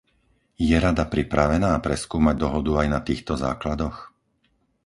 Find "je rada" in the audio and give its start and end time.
0.67-1.05